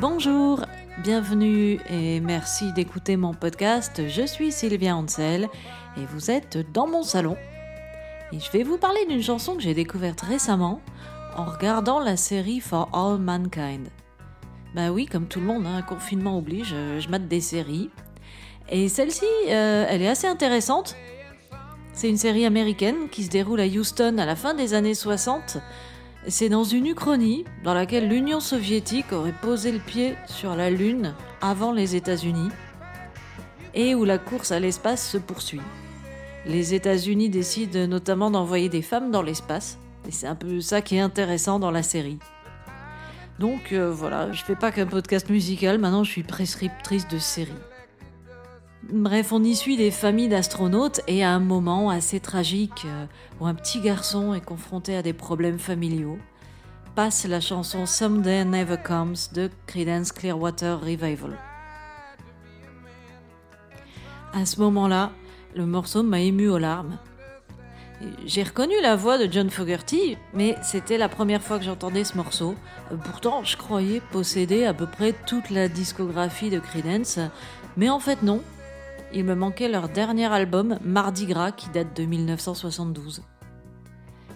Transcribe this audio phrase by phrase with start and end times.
[0.00, 0.64] Bonjour,
[1.02, 4.08] bienvenue et merci d'écouter mon podcast.
[4.08, 5.46] Je suis Sylvia Ansel
[5.98, 7.36] et vous êtes dans mon salon.
[8.32, 10.80] Et je vais vous parler d'une chanson que j'ai découverte récemment
[11.36, 13.88] en regardant la série For All Mankind.
[14.74, 17.90] Bah oui, comme tout le monde, un hein, confinement oblige, je mate des séries.
[18.70, 20.96] Et celle-ci, euh, elle est assez intéressante.
[21.92, 25.58] C'est une série américaine qui se déroule à Houston à la fin des années 60
[26.28, 31.14] c'est dans une uchronie dans laquelle l'Union soviétique aurait posé le pied sur la Lune
[31.40, 32.50] avant les États-Unis
[33.74, 35.60] et où la course à l'espace se poursuit.
[36.46, 40.96] Les États-Unis décident notamment d'envoyer des femmes dans l'espace et c'est un peu ça qui
[40.96, 42.18] est intéressant dans la série.
[43.38, 47.52] Donc euh, voilà, je fais pas qu'un podcast musical, maintenant je suis prescriptrice de séries.
[48.88, 53.04] Bref, on y suit des familles d'astronautes et à un moment assez tragique euh,
[53.38, 56.18] où un petit garçon est confronté à des problèmes familiaux,
[56.94, 61.36] passe la chanson Someday Never Comes de Creedence Clearwater Revival.
[64.32, 65.12] À ce moment-là,
[65.54, 66.96] le morceau m'a ému aux larmes.
[68.24, 72.16] J'ai reconnu la voix de John Fogerty, mais c'était la première fois que j'entendais ce
[72.16, 72.54] morceau.
[73.04, 77.18] Pourtant, je croyais posséder à peu près toute la discographie de Creedence,
[77.76, 78.40] mais en fait non,
[79.12, 83.22] il me manquait leur dernier album, Mardi Gras, qui date de 1972.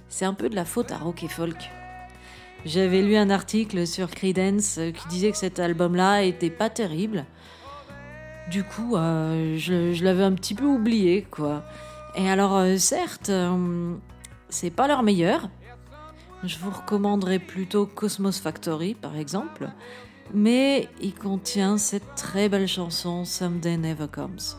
[0.08, 1.70] C'est un peu de la faute à rock et folk.
[2.64, 7.25] J'avais lu un article sur Creedence qui disait que cet album-là était pas terrible.
[8.50, 11.62] Du coup, euh, je, l'avais un petit peu oublié, quoi.
[12.14, 13.95] Et alors, euh, certes, euh,
[14.48, 15.48] c'est pas leur meilleur.
[16.42, 19.70] Je vous recommanderais plutôt Cosmos Factory, par exemple.
[20.33, 24.56] Mais il contient cette très belle chanson Someday Never Comes.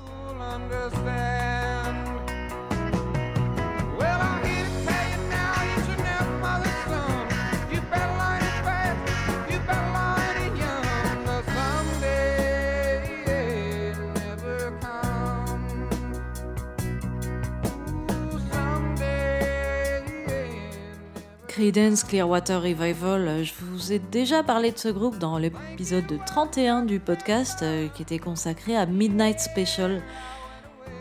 [21.72, 27.62] Clearwater Revival, je vous ai déjà parlé de ce groupe dans l'épisode 31 du podcast
[27.64, 30.04] euh, qui était consacré à Midnight Special,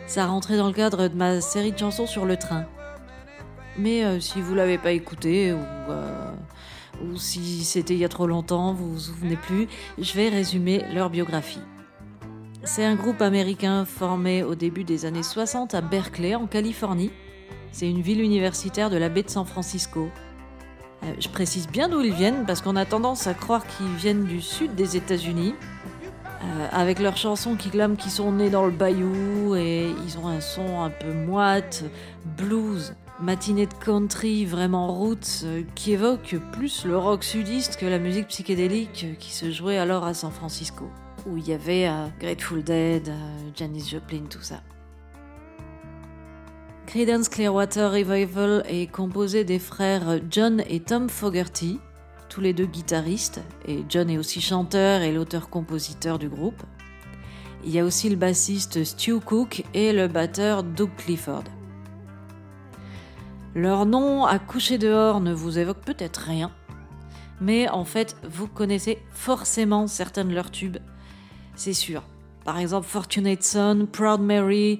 [0.07, 2.65] ça rentrait dans le cadre de ma série de chansons sur le train.
[3.77, 5.59] Mais euh, si vous l'avez pas écouté ou,
[5.91, 6.31] euh,
[7.03, 9.67] ou si c'était il y a trop longtemps, vous vous souvenez plus,
[9.99, 11.61] je vais résumer leur biographie.
[12.63, 17.11] C'est un groupe américain formé au début des années 60 à Berkeley, en Californie.
[17.71, 20.09] C'est une ville universitaire de la baie de San Francisco.
[21.05, 24.25] Euh, je précise bien d'où ils viennent parce qu'on a tendance à croire qu'ils viennent
[24.25, 25.55] du sud des États-Unis,
[26.43, 30.27] euh, avec leurs chansons qui clament qu'ils sont nés dans le bayou et ils ont
[30.27, 31.83] un son un peu moite,
[32.37, 37.99] blues, matinée de country vraiment roots, euh, qui évoque plus le rock sudiste que la
[37.99, 40.89] musique psychédélique qui se jouait alors à San Francisco,
[41.25, 41.89] où il y avait
[42.19, 43.11] Grateful Dead,
[43.55, 44.61] Janis Joplin, tout ça.
[46.95, 51.81] Creedence Clearwater Revival est composé des frères John et Tom Fogerty,
[52.29, 56.63] tous les deux guitaristes, et John est aussi chanteur et l'auteur-compositeur du groupe.
[57.65, 61.43] Il y a aussi le bassiste Stu Cook et le batteur Doug Clifford.
[63.55, 66.49] Leur nom à coucher dehors ne vous évoque peut-être rien,
[67.41, 70.77] mais en fait, vous connaissez forcément certains de leurs tubes,
[71.55, 72.03] c'est sûr.
[72.45, 74.79] Par exemple, Fortunate Son, Proud Mary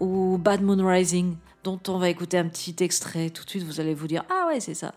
[0.00, 3.30] ou Bad Moon Rising, dont on va écouter un petit extrait.
[3.30, 4.94] Tout de suite, vous allez vous dire Ah ouais, c'est ça.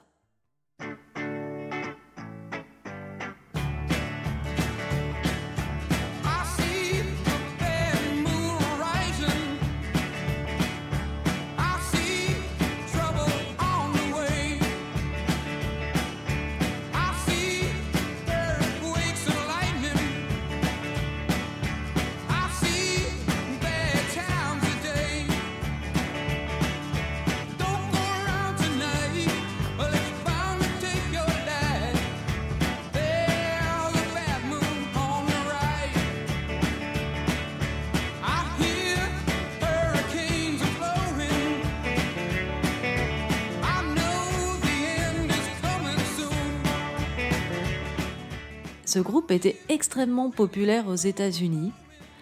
[48.94, 51.72] Ce groupe était extrêmement populaire aux États-Unis.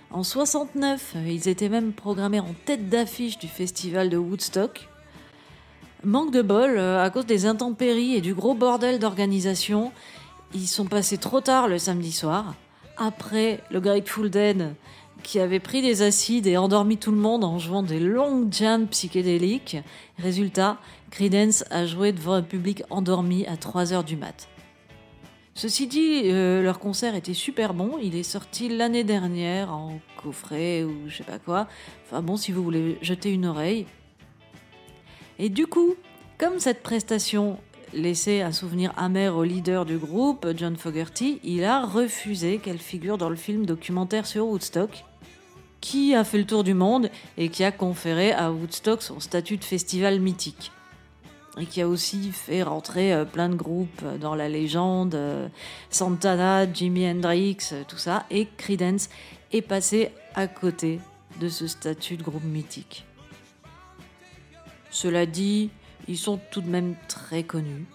[0.10, 4.88] En 69, ils étaient même programmés en tête d'affiche du festival de Woodstock.
[6.06, 9.92] Manque de bol, euh, à cause des intempéries et du gros bordel d'organisation,
[10.54, 12.56] ils sont passés trop tard le samedi soir.
[12.96, 14.74] Après le Grateful Dead,
[15.24, 18.88] qui avait pris des acides et endormi tout le monde en jouant des longues jams
[18.88, 19.76] psychédéliques.
[20.20, 20.78] Résultat,
[21.10, 24.48] Creedence a joué devant un public endormi à 3 heures du mat'.
[25.54, 27.98] Ceci dit, euh, leur concert était super bon.
[28.02, 31.68] Il est sorti l'année dernière en coffret ou je sais pas quoi.
[32.06, 33.86] Enfin bon, si vous voulez jeter une oreille.
[35.40, 35.96] Et du coup,
[36.38, 37.58] comme cette prestation
[37.94, 43.18] laissait un souvenir amer au leader du groupe, John Fogerty, il a refusé qu'elle figure
[43.18, 45.04] dans le film documentaire sur Woodstock,
[45.82, 49.58] qui a fait le tour du monde et qui a conféré à Woodstock son statut
[49.58, 50.72] de festival mythique.
[51.58, 55.50] Et qui a aussi fait rentrer euh, plein de groupes dans la légende, euh,
[55.90, 59.10] Santana, Jimi Hendrix, euh, tout ça, et Creedence
[59.52, 61.00] est passé à côté
[61.42, 63.06] de ce statut de groupe mythique.
[64.92, 65.70] Cela dit,
[66.08, 67.86] ils sont tout de même très connus.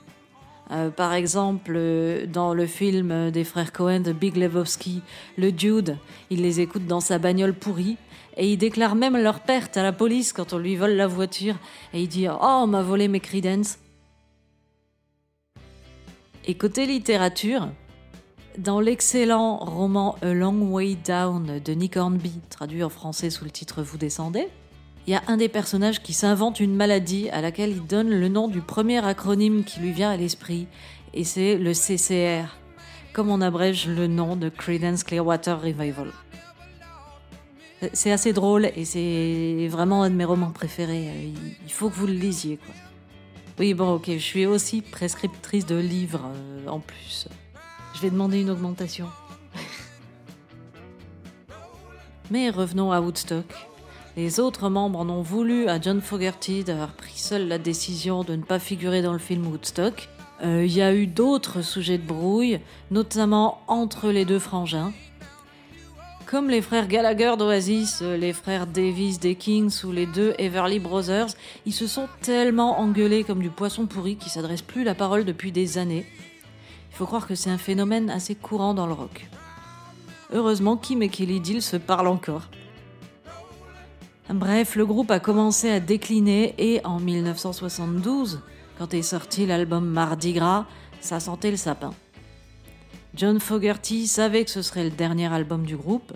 [0.70, 5.02] Euh, par exemple, euh, dans le film des frères Cohen de Big Lebowski,
[5.36, 5.98] le Dude,
[6.30, 7.96] il les écoute dans sa bagnole pourrie
[8.36, 11.56] et il déclare même leur perte à la police quand on lui vole la voiture
[11.92, 13.78] et il dit Oh, on m'a volé mes credence.
[16.48, 17.68] Et côté littérature,
[18.58, 23.50] dans l'excellent roman A Long Way Down de Nick Hornby, traduit en français sous le
[23.50, 24.48] titre Vous descendez,
[25.06, 28.28] il y a un des personnages qui s'invente une maladie à laquelle il donne le
[28.28, 30.66] nom du premier acronyme qui lui vient à l'esprit,
[31.14, 32.56] et c'est le CCR,
[33.12, 36.12] comme on abrège le nom de Credence Clearwater Revival.
[37.92, 41.32] C'est assez drôle et c'est vraiment un de mes romans préférés.
[41.64, 42.56] Il faut que vous le lisiez.
[42.56, 42.74] Quoi.
[43.58, 47.28] Oui, bon, ok, je suis aussi prescriptrice de livres euh, en plus.
[47.94, 49.08] Je vais demander une augmentation.
[52.30, 53.44] Mais revenons à Woodstock.
[54.16, 58.34] Les autres membres en ont voulu à John Fogerty d'avoir pris seul la décision de
[58.34, 60.08] ne pas figurer dans le film Woodstock.
[60.42, 62.60] Euh, il y a eu d'autres sujets de brouille,
[62.90, 64.94] notamment entre les deux frangins.
[66.24, 70.78] Comme les frères Gallagher d'Oasis, euh, les frères Davis des Kings ou les deux Everly
[70.78, 71.34] Brothers,
[71.66, 75.52] ils se sont tellement engueulés comme du poisson pourri qu'ils s'adressent plus la parole depuis
[75.52, 76.06] des années.
[76.90, 79.28] Il faut croire que c'est un phénomène assez courant dans le rock.
[80.32, 82.48] Heureusement, Kim et Kelly Dill se parlent encore.
[84.28, 88.40] Bref, le groupe a commencé à décliner et en 1972,
[88.76, 90.66] quand est sorti l'album Mardi Gras,
[91.00, 91.94] ça sentait le sapin.
[93.14, 96.12] John Fogerty savait que ce serait le dernier album du groupe.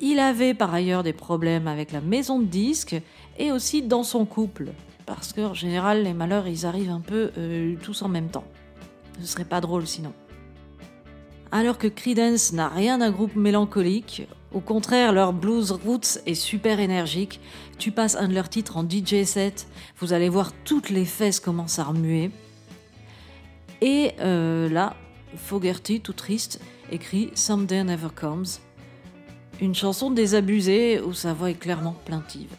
[0.00, 2.96] Il avait par ailleurs des problèmes avec la maison de disques
[3.38, 4.70] et aussi dans son couple,
[5.04, 8.46] parce qu'en général les malheurs ils arrivent un peu euh, tous en même temps.
[9.20, 10.14] Ce serait pas drôle sinon.
[11.52, 16.80] Alors que Creedence n'a rien d'un groupe mélancolique, au contraire, leur blues roots est super
[16.80, 17.40] énergique.
[17.78, 19.68] Tu passes un de leurs titres en DJ set,
[19.98, 22.30] vous allez voir toutes les fesses commencent à remuer.
[23.82, 24.96] Et euh, là,
[25.36, 26.60] Fogerty, tout triste,
[26.90, 28.46] écrit Someday Never Comes,
[29.60, 32.56] une chanson désabusée où sa voix est clairement plaintive.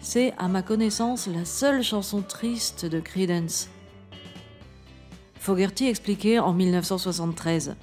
[0.00, 3.68] C'est, à ma connaissance, la seule chanson triste de Creedence.
[5.40, 7.74] Fogerty expliquait en 1973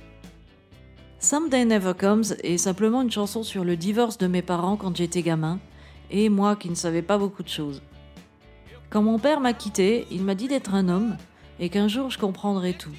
[1.25, 5.23] Someday Never Comes est simplement une chanson sur le divorce de mes parents quand j'étais
[5.23, 5.59] gamin,
[6.11, 7.81] et moi qui ne savais pas beaucoup de choses.
[8.91, 11.17] Quand mon père m'a quitté, il m'a dit d'être un homme,
[11.59, 12.93] et qu'un jour je comprendrais tout.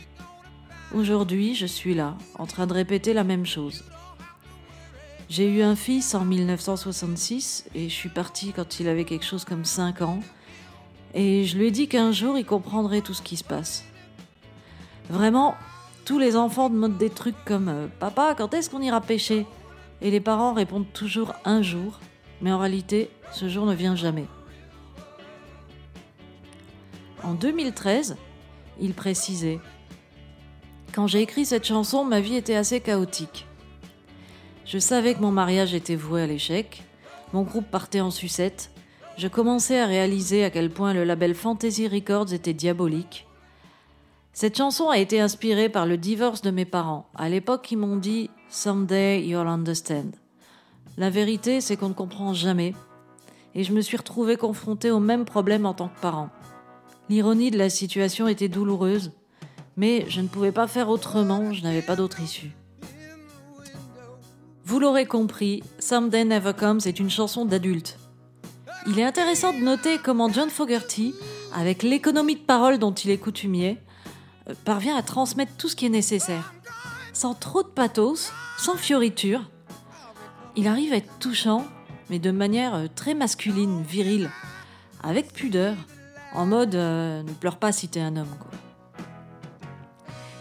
[0.92, 3.84] Aujourd'hui, je suis là, en train de répéter la même chose.
[5.28, 9.44] J'ai eu un fils en 1966, et je suis partie quand il avait quelque chose
[9.44, 10.18] comme 5 ans,
[11.14, 13.84] et je lui ai dit qu'un jour il comprendrait tout ce qui se passe.
[15.10, 15.54] Vraiment,
[16.06, 19.44] tous les enfants demandent des trucs comme euh, Papa, quand est-ce qu'on ira pêcher?
[20.00, 21.98] Et les parents répondent toujours un jour,
[22.40, 24.26] mais en réalité, ce jour ne vient jamais.
[27.24, 28.16] En 2013,
[28.80, 29.58] il précisait
[30.94, 33.46] Quand j'ai écrit cette chanson, ma vie était assez chaotique.
[34.64, 36.84] Je savais que mon mariage était voué à l'échec,
[37.32, 38.70] mon groupe partait en sucette,
[39.18, 43.25] je commençais à réaliser à quel point le label Fantasy Records était diabolique,
[44.36, 47.08] cette chanson a été inspirée par le divorce de mes parents.
[47.14, 50.10] À l'époque, ils m'ont dit Someday you'll understand.
[50.98, 52.74] La vérité, c'est qu'on ne comprend jamais.
[53.54, 56.28] Et je me suis retrouvée confrontée au même problème en tant que parent.
[57.08, 59.12] L'ironie de la situation était douloureuse,
[59.78, 62.50] mais je ne pouvais pas faire autrement, je n'avais pas d'autre issue.
[64.66, 67.98] Vous l'aurez compris, Someday Never Comes est une chanson d'adulte.
[68.86, 71.14] Il est intéressant de noter comment John Fogerty,
[71.54, 73.78] avec l'économie de parole dont il est coutumier,
[74.64, 76.54] parvient à transmettre tout ce qui est nécessaire,
[77.12, 79.50] sans trop de pathos, sans fioriture.
[80.56, 81.66] Il arrive à être touchant,
[82.10, 84.30] mais de manière euh, très masculine, virile,
[85.02, 85.74] avec pudeur,
[86.34, 88.34] en mode euh, ne pleure pas si t'es un homme.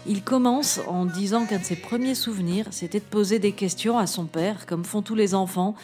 [0.08, 4.06] Il commence en disant qu'un de ses premiers souvenirs, c'était de poser des questions à
[4.06, 5.74] son père, comme font tous les enfants,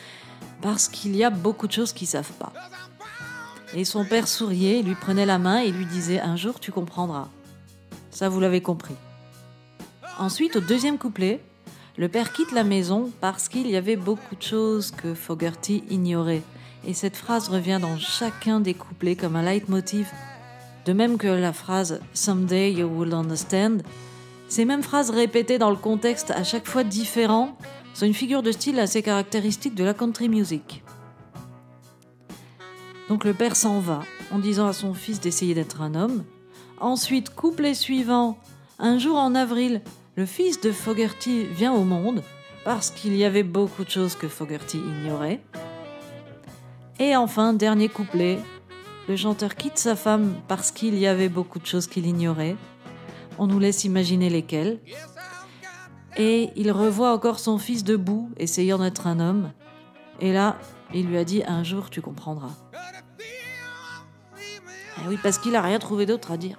[0.61, 2.53] parce qu'il y a beaucoup de choses qu'ils savent pas.
[3.75, 7.29] Et son père souriait, lui prenait la main et lui disait Un jour tu comprendras.
[8.13, 8.95] Ça, vous l'avez compris.
[10.19, 11.41] Ensuite, au deuxième couplet,
[11.97, 16.43] le père quitte la maison parce qu'il y avait beaucoup de choses que Fogerty ignorait.
[16.87, 20.11] Et cette phrase revient dans chacun des couplets comme un leitmotiv.
[20.85, 23.79] De même que la phrase Someday you will understand.
[24.49, 27.57] Ces mêmes phrases répétées dans le contexte à chaque fois différent
[27.95, 30.83] sont une figure de style assez caractéristique de la country music.
[33.09, 34.01] Donc le père s'en va
[34.31, 36.25] en disant à son fils d'essayer d'être un homme.
[36.83, 38.37] Ensuite, couplet suivant,
[38.81, 39.83] un jour en avril,
[40.17, 42.25] le fils de Fogerty vient au monde
[42.65, 45.41] parce qu'il y avait beaucoup de choses que Fogerty ignorait.
[46.99, 48.41] Et enfin, dernier couplet,
[49.09, 52.57] le chanteur quitte sa femme parce qu'il y avait beaucoup de choses qu'il ignorait.
[53.39, 54.81] On nous laisse imaginer lesquelles.
[56.17, 59.53] Et il revoit encore son fils debout, essayant d'être un homme.
[60.19, 60.59] Et là,
[60.93, 62.57] il lui a dit Un jour, tu comprendras.
[64.99, 66.59] Et oui, parce qu'il n'a rien trouvé d'autre à dire.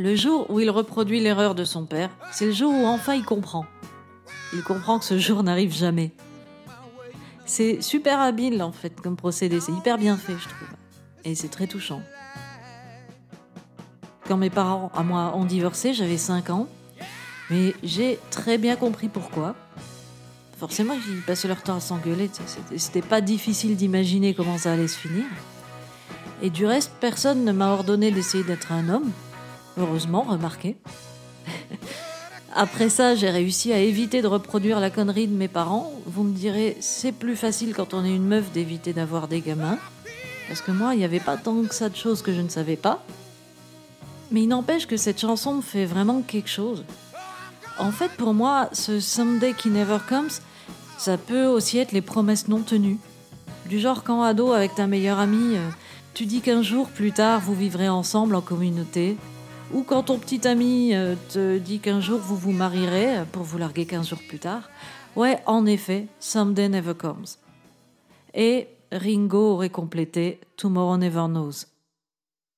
[0.00, 3.22] Le jour où il reproduit l'erreur de son père, c'est le jour où enfin il
[3.22, 3.66] comprend.
[4.54, 6.12] Il comprend que ce jour n'arrive jamais.
[7.44, 10.68] C'est super habile en fait comme procédé, c'est hyper bien fait je trouve.
[11.26, 12.00] Et c'est très touchant.
[14.26, 16.66] Quand mes parents à moi ont divorcé, j'avais 5 ans,
[17.50, 19.54] mais j'ai très bien compris pourquoi.
[20.56, 22.30] Forcément, ils passaient leur temps à s'engueuler,
[22.74, 25.26] c'était pas difficile d'imaginer comment ça allait se finir.
[26.40, 29.12] Et du reste, personne ne m'a ordonné d'essayer d'être un homme,
[29.80, 30.76] Heureusement, remarquez.
[32.54, 35.90] Après ça, j'ai réussi à éviter de reproduire la connerie de mes parents.
[36.04, 39.78] Vous me direz, c'est plus facile quand on est une meuf d'éviter d'avoir des gamins.
[40.48, 42.48] Parce que moi, il n'y avait pas tant que ça de choses que je ne
[42.48, 43.02] savais pas.
[44.30, 46.84] Mais il n'empêche que cette chanson me fait vraiment quelque chose.
[47.78, 50.28] En fait, pour moi, ce Someday qui never comes,
[50.98, 52.98] ça peut aussi être les promesses non tenues.
[53.66, 55.70] Du genre quand ado avec ta meilleure amie, euh,
[56.12, 59.16] tu dis qu'un jour plus tard vous vivrez ensemble en communauté,
[59.72, 63.58] ou quand ton petit ami euh, te dit qu'un jour vous vous marierez pour vous
[63.58, 64.68] larguer 15 jours plus tard.
[65.16, 67.26] Ouais, en effet, Someday Never Comes.
[68.34, 71.66] Et Ringo aurait complété Tomorrow Never Knows.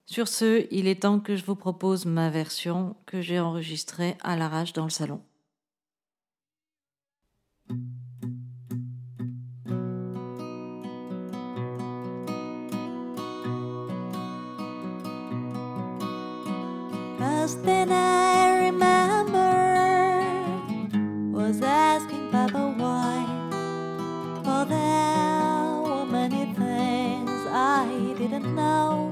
[0.07, 4.37] Sur ce, il est temps que je vous propose ma version que j'ai enregistrée à
[4.37, 5.21] l'arrache dans le salon.
[17.43, 19.51] First thing I remember
[21.37, 23.27] was asking Papa why.
[24.45, 29.11] For there were many things I didn't know.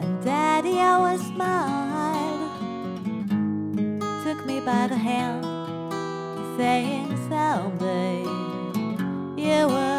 [0.00, 2.50] And Daddy always smiled,
[4.24, 5.44] took me by the hand,
[6.56, 8.22] saying someday
[9.36, 9.89] you would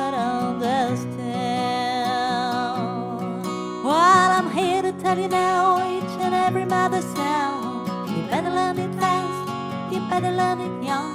[5.01, 7.89] tell you now, each and every mother sound.
[8.10, 11.11] You better learn it fast, you better learn it young,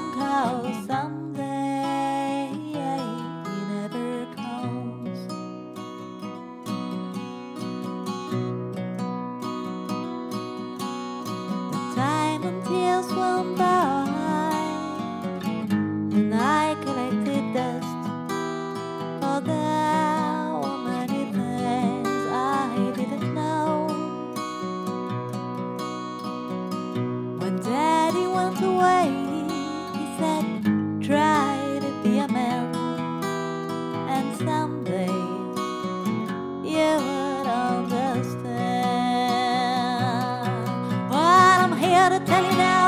[42.08, 42.85] gotta tell you now.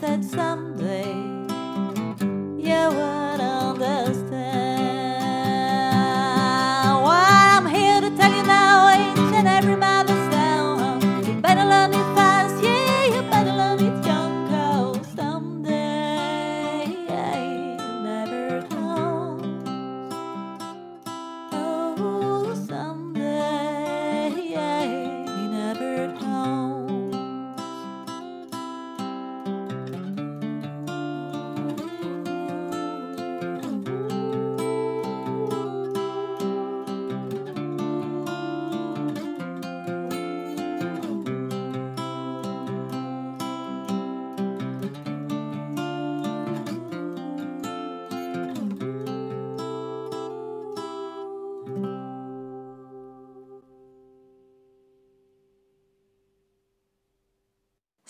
[0.00, 0.75] that some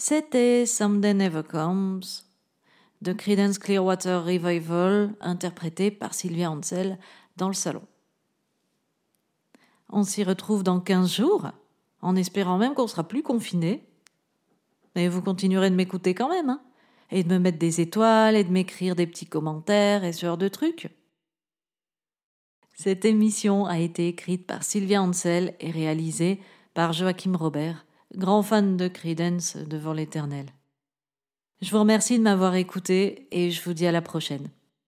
[0.09, 2.01] C'était Someday Never Comes
[3.03, 7.01] de Creedence Clearwater Revival, interprété par Sylvia Ansel
[7.37, 7.83] dans le salon.
[9.91, 11.51] On s'y retrouve dans 15 jours,
[12.03, 13.85] en espérant même qu'on sera plus confiné.
[14.95, 16.63] Mais vous continuerez de m'écouter quand même, hein,
[17.11, 20.39] et de me mettre des étoiles et de m'écrire des petits commentaires et ce genre
[20.39, 20.89] de trucs.
[22.75, 26.41] Cette émission a été écrite par Sylvia Ansel et réalisée
[26.75, 30.47] par Joachim Robert, grand fan de Credence devant l'éternel.
[31.63, 34.51] Je vous remercie de m'avoir écouté et je vous dis à la prochaine.